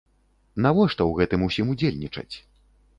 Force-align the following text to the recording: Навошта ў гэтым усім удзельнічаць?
Навошта 0.67 1.01
ў 1.07 1.11
гэтым 1.21 1.47
усім 1.51 1.67
удзельнічаць? 1.77 2.31